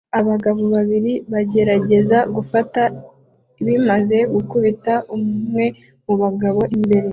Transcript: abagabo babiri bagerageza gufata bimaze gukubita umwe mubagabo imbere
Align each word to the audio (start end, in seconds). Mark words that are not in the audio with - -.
abagabo 0.19 0.61
babiri 0.75 1.13
bagerageza 1.31 2.17
gufata 2.35 2.81
bimaze 3.65 4.17
gukubita 4.33 4.93
umwe 5.15 5.65
mubagabo 6.05 6.61
imbere 6.75 7.07